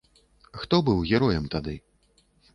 [0.61, 1.75] Хто быў героем тады?